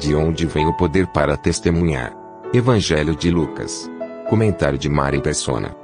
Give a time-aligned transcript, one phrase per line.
[0.00, 2.16] De onde vem o poder para testemunhar?
[2.54, 3.86] Evangelho de Lucas.
[4.30, 5.76] Comentário de Mari Persona.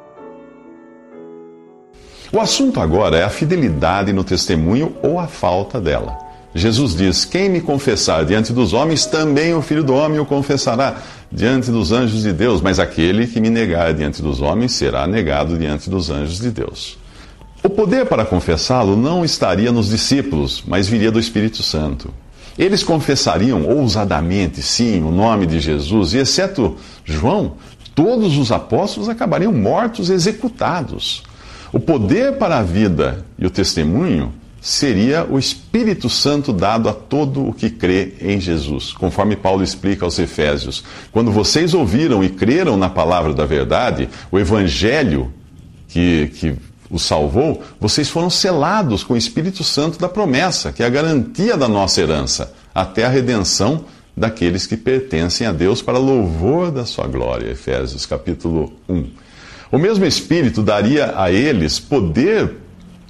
[2.32, 6.16] O assunto agora é a fidelidade no testemunho ou a falta dela.
[6.54, 10.96] Jesus diz: Quem me confessar diante dos homens, também o filho do homem o confessará
[11.30, 12.62] diante dos anjos de Deus.
[12.62, 16.96] Mas aquele que me negar diante dos homens será negado diante dos anjos de Deus.
[17.62, 22.10] O poder para confessá-lo não estaria nos discípulos, mas viria do Espírito Santo.
[22.58, 27.54] Eles confessariam ousadamente, sim, o nome de Jesus, e exceto João,
[27.94, 31.22] todos os apóstolos acabariam mortos, executados.
[31.72, 37.46] O poder para a vida e o testemunho seria o Espírito Santo dado a todo
[37.46, 40.82] o que crê em Jesus, conforme Paulo explica aos Efésios.
[41.12, 45.32] Quando vocês ouviram e creram na palavra da verdade, o Evangelho
[45.88, 46.54] que, que
[46.90, 51.56] os salvou, vocês foram selados com o Espírito Santo da promessa, que é a garantia
[51.56, 53.84] da nossa herança, até a redenção
[54.16, 57.50] daqueles que pertencem a Deus para louvor da sua glória.
[57.50, 59.06] Efésios capítulo 1.
[59.70, 62.56] O mesmo Espírito daria a eles poder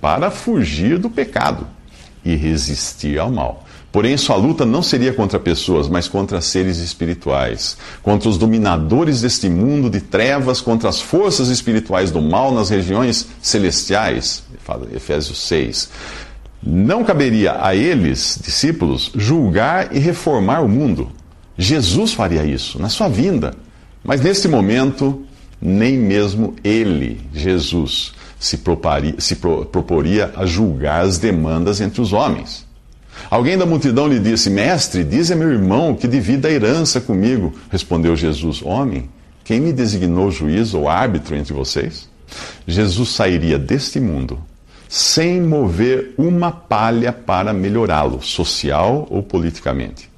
[0.00, 1.66] para fugir do pecado
[2.24, 3.65] e resistir ao mal.
[3.96, 9.48] Porém, sua luta não seria contra pessoas, mas contra seres espirituais, contra os dominadores deste
[9.48, 14.42] mundo de trevas, contra as forças espirituais do mal nas regiões celestiais.
[14.94, 15.88] Efésios 6.
[16.62, 21.10] Não caberia a eles, discípulos, julgar e reformar o mundo.
[21.56, 23.54] Jesus faria isso na sua vinda.
[24.04, 25.24] Mas neste momento,
[25.58, 32.12] nem mesmo ele, Jesus, se, proparia, se pro, proporia a julgar as demandas entre os
[32.12, 32.65] homens.
[33.30, 37.52] Alguém da multidão lhe disse: Mestre, diz a meu irmão que divida a herança comigo.
[37.70, 39.08] Respondeu Jesus: Homem,
[39.44, 42.08] quem me designou juiz ou árbitro entre vocês?
[42.66, 44.38] Jesus sairia deste mundo
[44.88, 50.08] sem mover uma palha para melhorá-lo, social ou politicamente.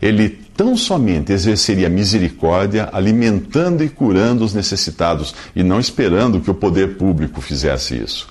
[0.00, 6.54] Ele tão somente exerceria misericórdia, alimentando e curando os necessitados, e não esperando que o
[6.54, 8.28] poder público fizesse isso.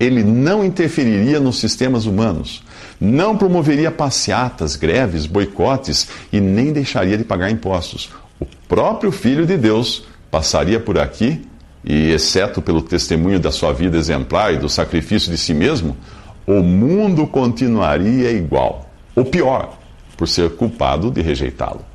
[0.00, 2.62] Ele não interferiria nos sistemas humanos,
[2.98, 8.08] não promoveria passeatas, greves, boicotes e nem deixaria de pagar impostos.
[8.40, 11.42] O próprio Filho de Deus passaria por aqui
[11.84, 15.94] e, exceto pelo testemunho da sua vida exemplar e do sacrifício de si mesmo,
[16.46, 18.90] o mundo continuaria igual.
[19.14, 19.78] Ou pior,
[20.16, 21.89] por ser culpado de rejeitá-lo.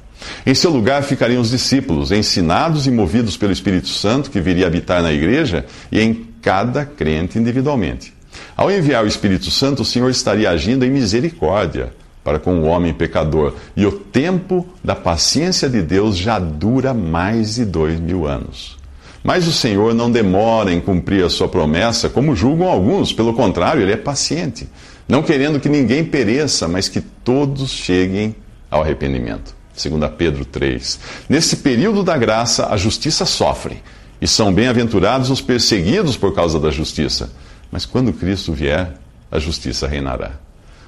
[0.46, 5.02] Em seu lugar ficariam os discípulos, ensinados e movidos pelo Espírito Santo que viria habitar
[5.02, 8.14] na igreja e em cada crente individualmente.
[8.56, 11.94] Ao enviar o Espírito Santo, o Senhor estaria agindo em misericórdia
[12.24, 17.56] para com o homem pecador, e o tempo da paciência de Deus já dura mais
[17.56, 18.80] de dois mil anos.
[19.24, 23.84] Mas o Senhor não demora em cumprir a sua promessa, como julgam alguns, pelo contrário,
[23.84, 24.68] ele é paciente
[25.08, 28.36] não querendo que ninguém pereça, mas que todos cheguem
[28.70, 29.56] ao arrependimento.
[29.76, 31.00] 2 Pedro 3.
[31.28, 33.84] Nesse período da graça, a justiça sofre,
[34.22, 37.30] e são bem-aventurados os perseguidos por causa da justiça.
[37.72, 38.94] Mas quando Cristo vier,
[39.30, 40.32] a justiça reinará.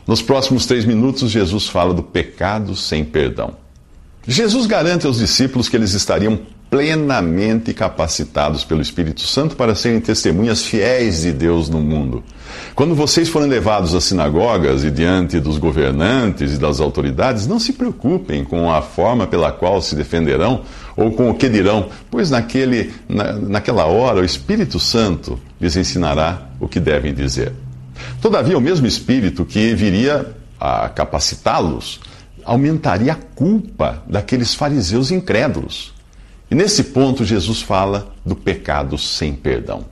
[0.07, 3.55] Nos próximos três minutos, Jesus fala do pecado sem perdão.
[4.25, 10.63] Jesus garante aos discípulos que eles estariam plenamente capacitados pelo Espírito Santo para serem testemunhas
[10.63, 12.23] fiéis de Deus no mundo.
[12.75, 17.73] Quando vocês forem levados às sinagogas e diante dos governantes e das autoridades, não se
[17.73, 20.61] preocupem com a forma pela qual se defenderão
[20.95, 26.49] ou com o que dirão, pois naquele, na, naquela hora o Espírito Santo lhes ensinará
[26.59, 27.53] o que devem dizer.
[28.21, 31.99] Todavia, o mesmo Espírito que viria a capacitá-los
[32.43, 35.96] aumentaria a culpa daqueles fariseus incrédulos
[36.49, 39.85] e nesse ponto, Jesus fala do pecado sem perdão.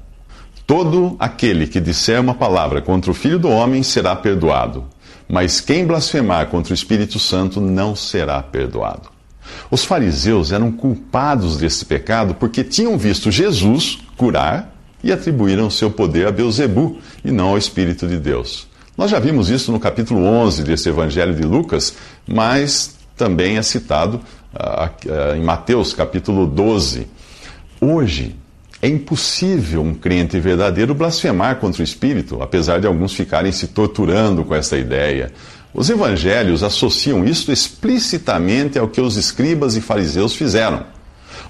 [0.65, 4.85] Todo aquele que disser uma palavra contra o Filho do Homem será perdoado,
[5.27, 9.09] mas quem blasfemar contra o Espírito Santo não será perdoado.
[9.69, 14.73] Os fariseus eram culpados desse pecado porque tinham visto Jesus curar
[15.03, 18.67] e atribuíram seu poder a Beuzebu e não ao Espírito de Deus.
[18.97, 21.93] Nós já vimos isso no capítulo 11 desse Evangelho de Lucas,
[22.27, 24.19] mas também é citado
[25.35, 27.07] em Mateus capítulo 12.
[27.81, 28.35] Hoje
[28.81, 34.43] É impossível um crente verdadeiro blasfemar contra o Espírito, apesar de alguns ficarem se torturando
[34.45, 35.31] com essa ideia.
[35.73, 40.85] Os evangelhos associam isso explicitamente ao que os escribas e fariseus fizeram.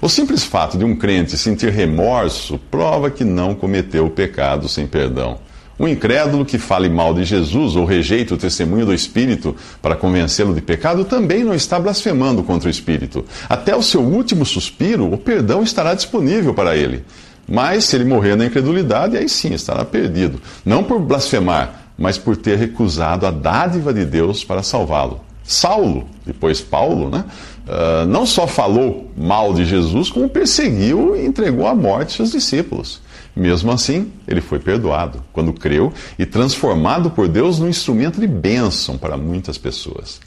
[0.00, 4.86] O simples fato de um crente sentir remorso prova que não cometeu o pecado sem
[4.86, 5.38] perdão.
[5.78, 10.54] Um incrédulo que fale mal de Jesus ou rejeite o testemunho do Espírito para convencê-lo
[10.54, 13.24] de pecado também não está blasfemando contra o Espírito.
[13.48, 17.04] Até o seu último suspiro, o perdão estará disponível para ele.
[17.46, 20.40] Mas se ele morrer na incredulidade, aí sim estará perdido.
[20.64, 25.20] Não por blasfemar, mas por ter recusado a dádiva de Deus para salvá-lo.
[25.44, 27.24] Saulo, depois Paulo, né,
[27.68, 33.00] uh, não só falou mal de Jesus, como perseguiu e entregou à morte seus discípulos.
[33.36, 38.96] Mesmo assim, ele foi perdoado quando creu e transformado por Deus num instrumento de bênção
[38.96, 40.20] para muitas pessoas.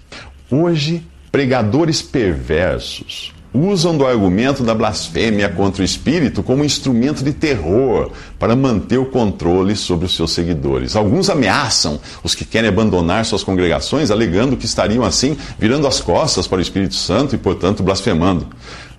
[0.51, 8.11] Hoje, pregadores perversos usam do argumento da blasfêmia contra o Espírito como instrumento de terror
[8.37, 10.95] para manter o controle sobre os seus seguidores.
[10.95, 16.47] Alguns ameaçam os que querem abandonar suas congregações, alegando que estariam assim virando as costas
[16.47, 18.47] para o Espírito Santo e, portanto, blasfemando.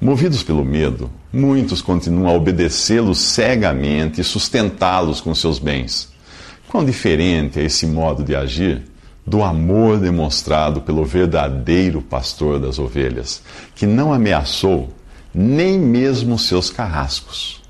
[0.01, 6.09] Movidos pelo medo, muitos continuam a obedecê-los cegamente e sustentá-los com seus bens.
[6.69, 8.83] Quão diferente é esse modo de agir
[9.27, 13.43] do amor demonstrado pelo verdadeiro pastor das ovelhas,
[13.75, 14.91] que não ameaçou
[15.35, 17.61] nem mesmo seus carrascos.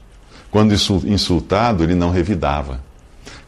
[0.53, 2.81] Quando insultado, ele não revidava.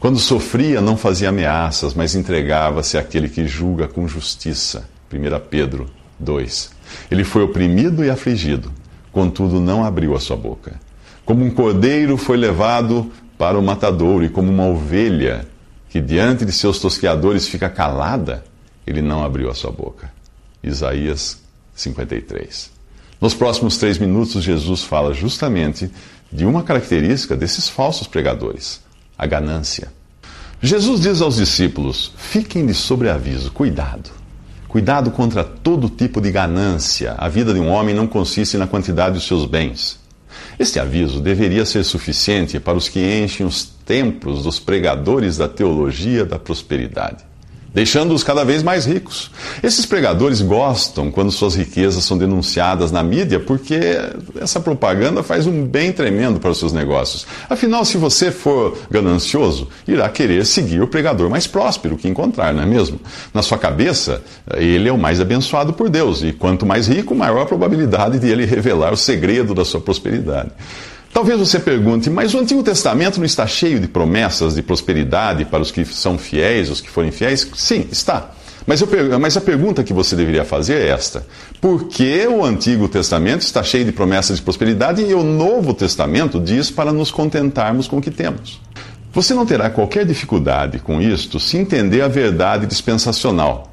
[0.00, 4.88] Quando sofria, não fazia ameaças, mas entregava-se àquele que julga com justiça.
[5.12, 5.88] 1 Pedro
[6.18, 6.81] 2.
[7.10, 8.72] Ele foi oprimido e afligido,
[9.10, 10.80] contudo não abriu a sua boca.
[11.24, 15.46] Como um cordeiro foi levado para o matadouro, e como uma ovelha
[15.88, 18.44] que diante de seus tosqueadores fica calada,
[18.86, 20.12] ele não abriu a sua boca.
[20.62, 21.40] Isaías
[21.74, 22.70] 53.
[23.20, 25.90] Nos próximos três minutos, Jesus fala justamente
[26.32, 28.80] de uma característica desses falsos pregadores:
[29.16, 29.92] a ganância.
[30.60, 34.10] Jesus diz aos discípulos: fiquem de sobreaviso, cuidado.
[34.72, 37.14] Cuidado contra todo tipo de ganância.
[37.18, 40.00] A vida de um homem não consiste na quantidade dos seus bens.
[40.58, 46.24] Este aviso deveria ser suficiente para os que enchem os templos dos pregadores da teologia
[46.24, 47.22] da prosperidade
[47.74, 49.30] deixando-os cada vez mais ricos.
[49.62, 53.80] Esses pregadores gostam quando suas riquezas são denunciadas na mídia, porque
[54.40, 57.26] essa propaganda faz um bem tremendo para os seus negócios.
[57.48, 62.62] Afinal, se você for ganancioso, irá querer seguir o pregador mais próspero que encontrar, não
[62.62, 63.00] é mesmo?
[63.32, 64.22] Na sua cabeça,
[64.56, 68.28] ele é o mais abençoado por Deus, e quanto mais rico, maior a probabilidade de
[68.28, 70.50] ele revelar o segredo da sua prosperidade.
[71.12, 75.60] Talvez você pergunte, mas o Antigo Testamento não está cheio de promessas de prosperidade para
[75.60, 77.46] os que são fiéis, os que forem fiéis?
[77.54, 78.30] Sim, está.
[78.66, 78.88] Mas, eu,
[79.20, 81.26] mas, a pergunta que você deveria fazer é esta:
[81.60, 86.40] por que o Antigo Testamento está cheio de promessas de prosperidade e o Novo Testamento
[86.40, 88.60] diz para nos contentarmos com o que temos?
[89.12, 93.71] Você não terá qualquer dificuldade com isto se entender a verdade dispensacional.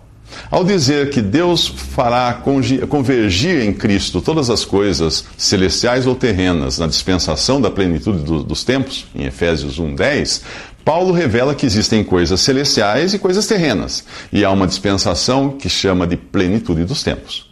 [0.52, 2.42] Ao dizer que Deus fará
[2.90, 9.06] convergir em Cristo todas as coisas celestiais ou terrenas na dispensação da plenitude dos tempos,
[9.14, 10.42] em Efésios 1:10,
[10.84, 16.08] Paulo revela que existem coisas celestiais e coisas terrenas, e há uma dispensação que chama
[16.08, 17.48] de plenitude dos tempos.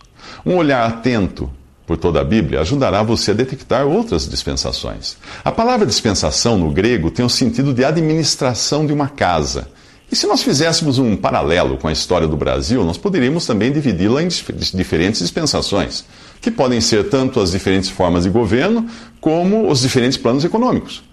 [0.46, 1.52] Um olhar atento
[1.86, 5.18] por toda a Bíblia ajudará você a detectar outras dispensações.
[5.44, 9.70] A palavra dispensação no grego tem o sentido de administração de uma casa
[10.12, 14.24] e se nós fizéssemos um paralelo com a história do Brasil, nós poderíamos também dividi-la
[14.24, 16.06] em diferentes dispensações,
[16.40, 18.88] que podem ser tanto as diferentes formas de governo
[19.20, 21.04] como os diferentes planos econômicos.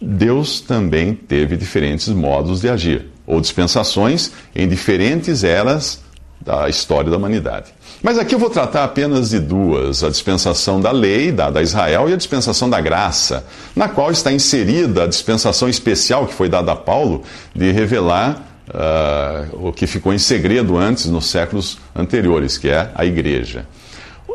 [0.00, 6.00] Deus também teve diferentes modos de agir, ou dispensações em diferentes eras
[6.40, 7.74] da história da humanidade.
[8.02, 12.08] Mas aqui eu vou tratar apenas de duas: a dispensação da lei, dada a Israel,
[12.08, 13.44] e a dispensação da graça,
[13.76, 17.22] na qual está inserida a dispensação especial que foi dada a Paulo
[17.54, 23.04] de revelar uh, o que ficou em segredo antes, nos séculos anteriores, que é a
[23.04, 23.66] igreja.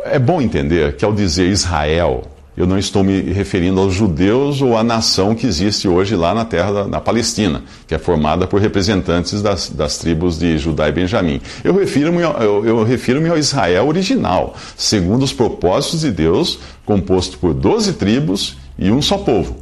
[0.04, 4.78] É bom entender que ao dizer Israel, eu não estou me referindo aos judeus ou
[4.78, 8.62] à nação que existe hoje lá na terra da na Palestina, que é formada por
[8.62, 11.42] representantes das, das tribos de Judá e Benjamim.
[11.64, 17.54] Eu refiro-me eu, eu refiro ao Israel original, segundo os propósitos de Deus, composto por
[17.54, 19.58] doze tribos e um só povo.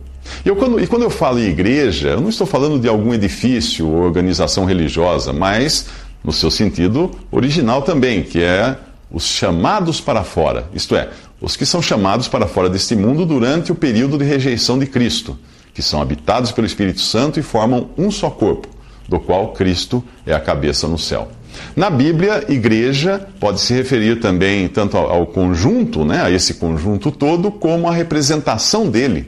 [0.45, 3.88] Eu, quando, e quando eu falo em igreja, eu não estou falando de algum edifício
[3.88, 5.88] ou organização religiosa, mas
[6.23, 8.77] no seu sentido original também, que é
[9.13, 13.72] os chamados para fora, isto é, os que são chamados para fora deste mundo durante
[13.72, 15.38] o período de rejeição de Cristo,
[15.74, 18.67] que são habitados pelo Espírito Santo e formam um só corpo,
[19.08, 21.29] do qual Cristo é a cabeça no céu.
[21.75, 27.51] Na Bíblia, igreja pode se referir também tanto ao conjunto, né, a esse conjunto todo,
[27.51, 29.27] como à representação dele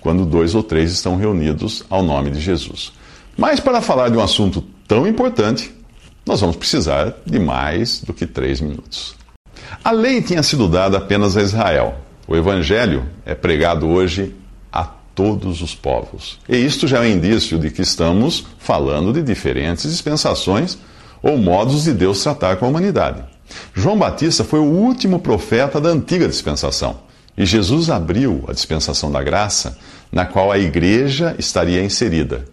[0.00, 2.92] quando dois ou três estão reunidos ao nome de Jesus.
[3.36, 5.72] Mas para falar de um assunto tão importante,
[6.28, 9.14] nós vamos precisar de mais do que três minutos.
[9.82, 11.94] A lei tinha sido dada apenas a Israel.
[12.26, 14.36] O Evangelho é pregado hoje
[14.70, 16.38] a todos os povos.
[16.46, 20.76] E isto já é um indício de que estamos falando de diferentes dispensações
[21.22, 23.24] ou modos de Deus tratar com a humanidade.
[23.74, 26.98] João Batista foi o último profeta da antiga dispensação.
[27.38, 29.78] E Jesus abriu a dispensação da graça,
[30.12, 32.44] na qual a igreja estaria inserida.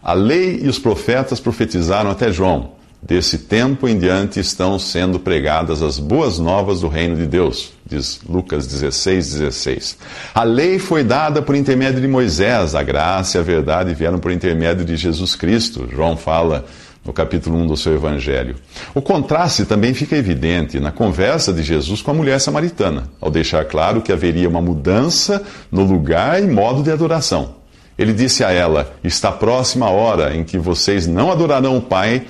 [0.00, 2.73] A lei e os profetas profetizaram até João.
[3.06, 8.20] Desse tempo em diante estão sendo pregadas as boas novas do reino de Deus, diz
[8.26, 9.98] Lucas 16, 16.
[10.34, 14.32] A lei foi dada por intermédio de Moisés, a graça e a verdade vieram por
[14.32, 15.86] intermédio de Jesus Cristo.
[15.92, 16.64] João fala
[17.04, 18.56] no capítulo 1 do seu evangelho.
[18.94, 23.66] O contraste também fica evidente na conversa de Jesus com a mulher samaritana, ao deixar
[23.66, 27.56] claro que haveria uma mudança no lugar e modo de adoração.
[27.98, 32.24] Ele disse a ela: Está próxima a hora em que vocês não adorarão o Pai,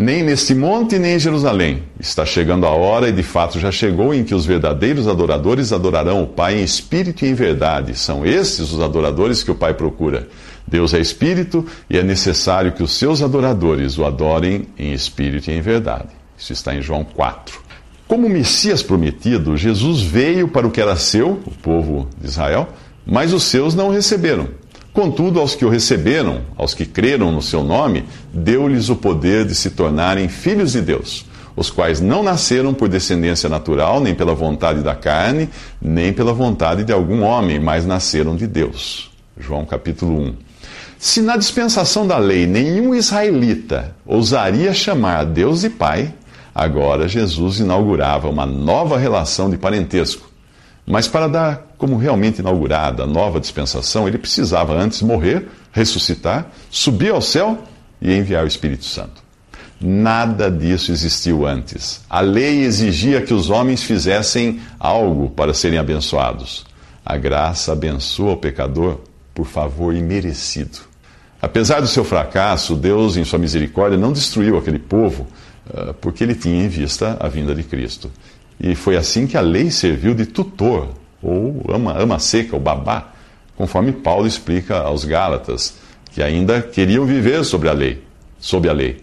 [0.00, 1.82] nem neste monte, nem em Jerusalém.
[2.00, 6.22] Está chegando a hora, e de fato já chegou, em que os verdadeiros adoradores adorarão
[6.22, 7.94] o Pai em espírito e em verdade.
[7.94, 10.26] São esses os adoradores que o Pai procura.
[10.66, 15.54] Deus é espírito e é necessário que os seus adoradores o adorem em espírito e
[15.54, 16.08] em verdade.
[16.38, 17.60] Isso está em João 4.
[18.08, 22.70] Como Messias prometido, Jesus veio para o que era seu, o povo de Israel,
[23.04, 24.48] mas os seus não o receberam.
[25.00, 28.04] Contudo, aos que o receberam, aos que creram no seu nome,
[28.34, 31.24] deu-lhes o poder de se tornarem filhos de Deus,
[31.56, 35.48] os quais não nasceram por descendência natural, nem pela vontade da carne,
[35.80, 39.10] nem pela vontade de algum homem, mas nasceram de Deus.
[39.38, 40.34] João capítulo 1.
[40.98, 46.12] Se na dispensação da lei nenhum israelita ousaria chamar Deus de Pai,
[46.54, 50.28] agora Jesus inaugurava uma nova relação de parentesco.
[50.86, 57.10] Mas para dar como realmente inaugurada a nova dispensação, ele precisava antes morrer, ressuscitar, subir
[57.10, 57.64] ao céu
[58.02, 59.22] e enviar o Espírito Santo.
[59.80, 62.02] Nada disso existiu antes.
[62.10, 66.66] A lei exigia que os homens fizessem algo para serem abençoados.
[67.02, 69.00] A graça abençoa o pecador
[69.34, 70.80] por favor imerecido.
[71.40, 75.26] Apesar do seu fracasso, Deus, em sua misericórdia, não destruiu aquele povo,
[75.66, 78.10] uh, porque ele tinha em vista a vinda de Cristo.
[78.60, 83.12] E foi assim que a lei serviu de tutor, ou ama, ama seca, ou babá,
[83.56, 85.74] conforme Paulo explica aos Gálatas,
[86.12, 88.02] que ainda queriam viver sobre a lei,
[88.38, 89.02] sob a lei.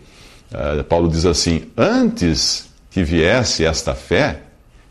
[0.51, 4.41] Uh, Paulo diz assim: Antes que viesse esta fé,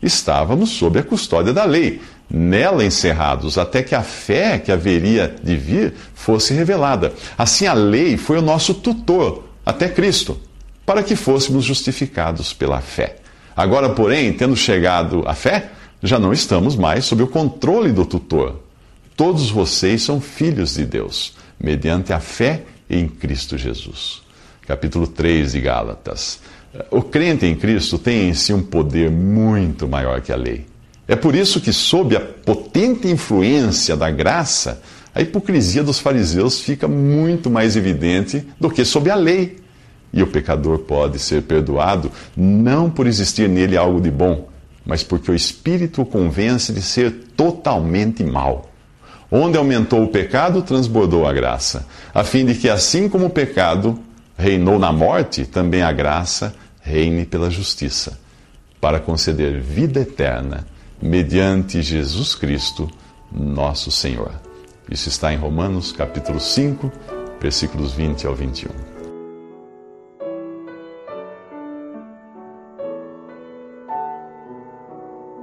[0.01, 5.55] estávamos sob a custódia da lei nela encerrados, até que a fé que haveria de
[5.55, 7.13] vir fosse revelada.
[7.37, 10.39] Assim, a lei foi o nosso tutor até Cristo,
[10.85, 13.17] para que fôssemos justificados pela fé.
[13.55, 18.61] Agora, porém, tendo chegado à fé, já não estamos mais sob o controle do tutor.
[19.15, 24.21] Todos vocês são filhos de Deus, mediante a fé em Cristo Jesus.
[24.67, 26.39] Capítulo 3 de Gálatas.
[26.91, 30.65] O crente em Cristo tem em si um poder muito maior que a lei.
[31.07, 34.81] É por isso que, sob a potente influência da graça,
[35.15, 39.57] a hipocrisia dos fariseus fica muito mais evidente do que sob a lei.
[40.13, 44.47] E o pecador pode ser perdoado não por existir nele algo de bom,
[44.87, 48.71] mas porque o Espírito o convence de ser totalmente mal.
[49.29, 53.99] Onde aumentou o pecado, transbordou a graça, a fim de que, assim como o pecado
[54.37, 58.17] reinou na morte, também a graça reine pela justiça,
[58.79, 60.65] para conceder vida eterna
[61.01, 62.89] mediante Jesus Cristo,
[63.29, 64.31] nosso Senhor.
[64.89, 66.89] Isso está em Romanos capítulo 5,
[67.41, 68.96] versículos 20 ao 21.